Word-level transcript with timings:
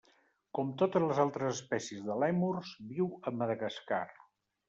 Com 0.59 0.69
totes 0.81 1.03
les 1.07 1.19
altres 1.23 1.51
espècies 1.57 2.01
de 2.07 2.17
lèmurs, 2.23 2.73
viu 2.93 3.09
a 3.11 3.35
Madagascar. 3.43 4.03